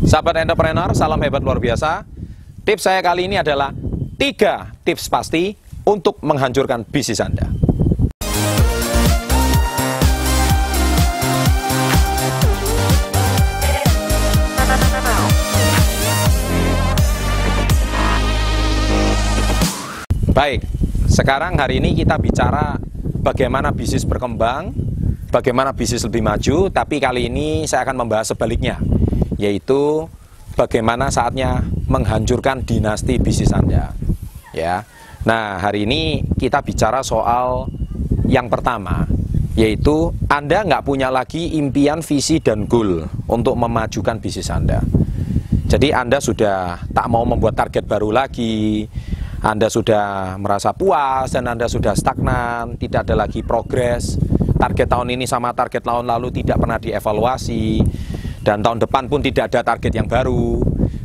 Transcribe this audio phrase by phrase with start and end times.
[0.00, 2.08] Sahabat entrepreneur, salam hebat luar biasa.
[2.64, 3.72] Tips saya kali ini adalah
[4.16, 5.52] tiga tips pasti
[5.84, 7.48] untuk menghancurkan bisnis Anda.
[20.30, 20.64] Baik,
[21.10, 22.80] sekarang hari ini kita bicara
[23.20, 24.72] bagaimana bisnis berkembang,
[25.28, 28.80] bagaimana bisnis lebih maju, tapi kali ini saya akan membahas sebaliknya,
[29.40, 30.04] yaitu
[30.52, 33.96] bagaimana saatnya menghancurkan dinasti bisnis Anda.
[34.52, 34.84] Ya.
[35.24, 37.72] Nah, hari ini kita bicara soal
[38.28, 39.08] yang pertama,
[39.56, 44.84] yaitu Anda nggak punya lagi impian, visi, dan goal untuk memajukan bisnis Anda.
[45.70, 48.84] Jadi Anda sudah tak mau membuat target baru lagi,
[49.40, 54.20] anda sudah merasa puas dan Anda sudah stagnan, tidak ada lagi progres.
[54.60, 57.80] Target tahun ini sama target tahun lalu tidak pernah dievaluasi
[58.40, 60.60] dan tahun depan pun tidak ada target yang baru.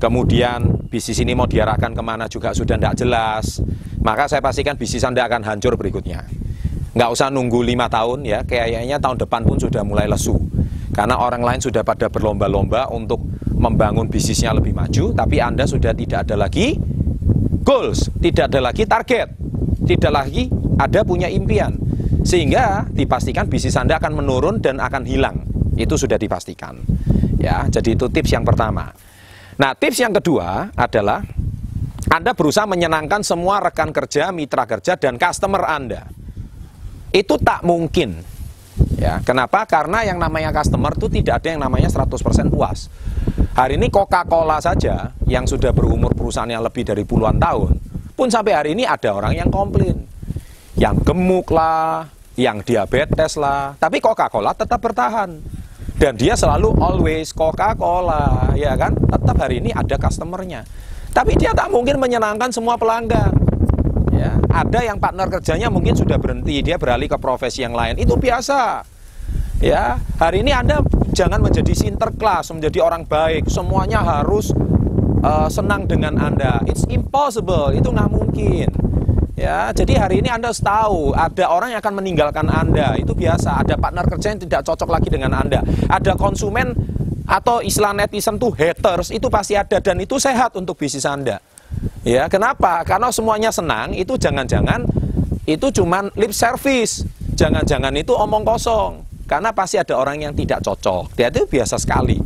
[0.00, 3.62] Kemudian bisnis ini mau diarahkan ke mana juga sudah tidak jelas.
[4.00, 6.24] Maka saya pastikan bisnis Anda akan hancur berikutnya.
[6.96, 10.40] Nggak usah nunggu lima tahun ya, kayaknya tahun depan pun sudah mulai lesu.
[10.90, 13.22] Karena orang lain sudah pada berlomba-lomba untuk
[13.54, 16.74] membangun bisnisnya lebih maju, tapi Anda sudah tidak ada lagi
[17.62, 19.28] goals, tidak ada lagi target,
[19.86, 21.78] tidak lagi ada punya impian.
[22.26, 25.46] Sehingga dipastikan bisnis Anda akan menurun dan akan hilang.
[25.78, 26.99] Itu sudah dipastikan.
[27.40, 28.92] Ya, jadi itu tips yang pertama.
[29.56, 31.24] Nah, tips yang kedua adalah
[32.10, 36.08] Anda berusaha menyenangkan semua rekan kerja, mitra kerja dan customer Anda.
[37.12, 38.20] Itu tak mungkin.
[38.96, 39.64] Ya, kenapa?
[39.68, 42.88] Karena yang namanya customer itu tidak ada yang namanya 100% puas.
[43.52, 47.76] Hari ini Coca-Cola saja yang sudah berumur perusahaannya lebih dari puluhan tahun,
[48.16, 50.06] pun sampai hari ini ada orang yang komplain.
[50.80, 52.08] Yang gemuk lah,
[52.40, 55.59] yang diabetes lah, tapi Coca-Cola tetap bertahan.
[56.00, 58.96] Dan dia selalu always Coca-Cola, ya kan?
[58.96, 60.64] Tetap hari ini ada customernya.
[61.12, 63.36] Tapi dia tak mungkin menyenangkan semua pelanggan.
[64.16, 68.00] Ya, ada yang partner kerjanya mungkin sudah berhenti, dia beralih ke profesi yang lain.
[68.00, 68.80] Itu biasa.
[69.60, 70.80] Ya, hari ini Anda
[71.12, 73.52] jangan menjadi sinterklas, menjadi orang baik.
[73.52, 74.56] Semuanya harus
[75.20, 76.64] uh, senang dengan Anda.
[76.64, 78.72] It's impossible, itu nggak mungkin.
[79.40, 82.92] Ya, jadi hari ini Anda harus tahu ada orang yang akan meninggalkan Anda.
[83.00, 83.64] Itu biasa.
[83.64, 85.64] Ada partner kerja yang tidak cocok lagi dengan Anda.
[85.88, 86.76] Ada konsumen
[87.24, 91.40] atau istilah netizen tuh haters itu pasti ada dan itu sehat untuk bisnis Anda.
[92.04, 92.84] Ya, kenapa?
[92.84, 94.84] Karena semuanya senang, itu jangan-jangan
[95.48, 97.08] itu cuman lip service.
[97.32, 99.08] Jangan-jangan itu omong kosong.
[99.24, 101.16] Karena pasti ada orang yang tidak cocok.
[101.16, 102.20] Dia itu biasa sekali.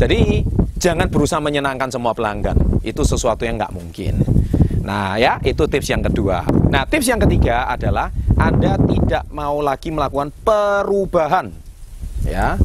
[0.00, 0.40] Jadi
[0.80, 2.80] jangan berusaha menyenangkan semua pelanggan.
[2.80, 4.33] Itu sesuatu yang nggak mungkin.
[4.84, 6.44] Nah ya itu tips yang kedua.
[6.68, 11.48] Nah tips yang ketiga adalah Anda tidak mau lagi melakukan perubahan.
[12.24, 12.56] Ya,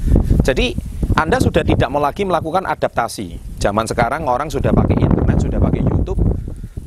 [0.44, 0.72] jadi
[1.20, 3.60] Anda sudah tidak mau lagi melakukan adaptasi.
[3.60, 6.20] Zaman sekarang orang sudah pakai internet, sudah pakai YouTube,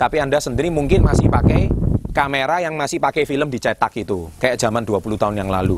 [0.01, 1.69] tapi Anda sendiri mungkin masih pakai
[2.17, 5.77] kamera yang masih pakai film dicetak itu, kayak zaman 20 tahun yang lalu.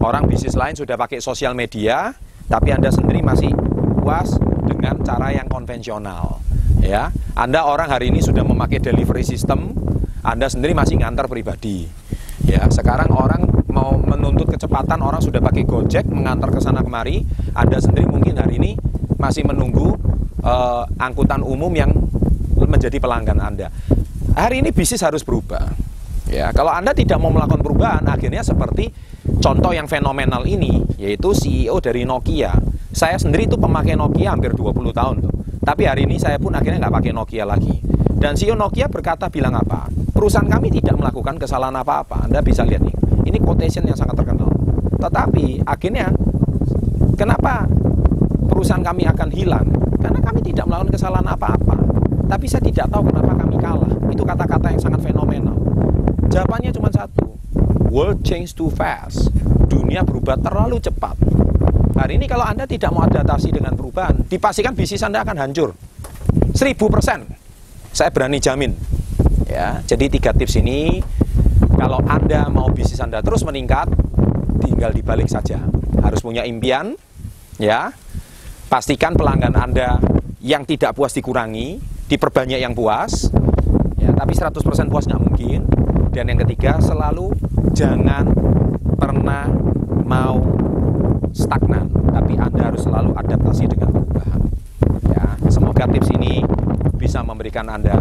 [0.00, 2.16] Orang bisnis lain sudah pakai sosial media,
[2.48, 3.52] tapi Anda sendiri masih
[4.00, 4.32] puas
[4.64, 6.40] dengan cara yang konvensional.
[6.84, 9.72] Ya, Anda orang hari ini sudah memakai delivery system,
[10.20, 11.88] Anda sendiri masih ngantar pribadi.
[12.44, 17.24] Ya, sekarang orang mau menuntut kecepatan, orang sudah pakai Gojek mengantar ke sana kemari.
[17.56, 18.76] Anda sendiri mungkin hari ini
[19.16, 19.96] masih menunggu
[20.44, 21.88] uh, angkutan umum yang
[22.60, 23.72] menjadi pelanggan Anda.
[24.36, 25.64] Hari ini bisnis harus berubah.
[26.28, 28.92] Ya, kalau Anda tidak mau melakukan perubahan, akhirnya seperti
[29.40, 32.52] contoh yang fenomenal ini yaitu CEO dari Nokia.
[32.92, 35.33] Saya sendiri itu pemakai Nokia hampir 20 tahun tuh.
[35.64, 37.80] Tapi hari ini saya pun akhirnya nggak pakai Nokia lagi.
[38.20, 39.88] Dan CEO Nokia berkata bilang apa?
[40.12, 42.28] Perusahaan kami tidak melakukan kesalahan apa-apa.
[42.28, 42.94] Anda bisa lihat nih.
[43.24, 44.52] Ini quotation yang sangat terkenal.
[45.00, 46.12] Tetapi akhirnya
[47.16, 47.64] kenapa
[48.46, 49.66] perusahaan kami akan hilang?
[49.98, 51.76] Karena kami tidak melakukan kesalahan apa-apa.
[52.28, 53.92] Tapi saya tidak tahu kenapa kami kalah.
[54.12, 55.56] Itu kata-kata yang sangat fenomenal.
[56.28, 57.34] Jawabannya cuma satu
[57.94, 59.30] World change too fast.
[59.70, 61.14] Dunia berubah terlalu cepat.
[61.94, 65.78] Hari ini kalau Anda tidak mau adaptasi dengan perubahan, dipastikan bisnis Anda akan hancur.
[66.50, 67.94] 1000%.
[67.94, 68.74] Saya berani jamin.
[69.46, 70.98] Ya, jadi tiga tips ini
[71.78, 73.86] kalau Anda mau bisnis Anda terus meningkat,
[74.58, 75.62] tinggal dibalik saja.
[76.02, 76.98] Harus punya impian,
[77.62, 77.94] ya.
[78.66, 80.02] Pastikan pelanggan Anda
[80.42, 81.78] yang tidak puas dikurangi,
[82.10, 83.30] diperbanyak yang puas.
[84.02, 85.60] Ya, tapi 100% puas nggak mungkin.
[86.10, 87.30] Dan yang ketiga, selalu
[87.70, 88.26] jangan
[88.98, 89.46] pernah
[90.02, 90.42] mau
[91.34, 94.40] stagnan, tapi Anda harus selalu adaptasi dengan perubahan.
[95.10, 96.46] Ya, semoga tips ini
[96.94, 97.98] bisa memberikan Anda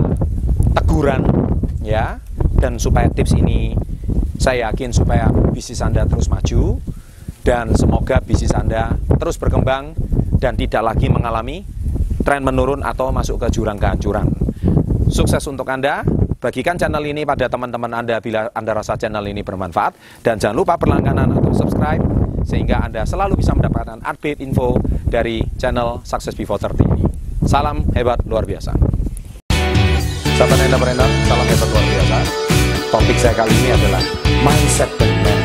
[0.77, 1.25] teguran
[1.83, 2.21] ya
[2.61, 3.75] dan supaya tips ini
[4.39, 6.79] saya yakin supaya bisnis Anda terus maju
[7.43, 9.97] dan semoga bisnis Anda terus berkembang
[10.39, 11.67] dan tidak lagi mengalami
[12.23, 14.31] tren menurun atau masuk ke jurang kehancuran.
[15.11, 16.07] Sukses untuk Anda,
[16.39, 20.79] bagikan channel ini pada teman-teman Anda bila Anda rasa channel ini bermanfaat, dan jangan lupa
[20.79, 22.01] berlangganan atau subscribe,
[22.43, 27.03] sehingga Anda selalu bisa mendapatkan update info dari channel Success Before 30 ini.
[27.43, 28.71] Salam hebat luar biasa.
[30.33, 32.17] Sahabat entrepreneur, salam hebat luar biasa.
[32.89, 34.03] Topik saya kali ini adalah
[34.45, 35.37] mindset dan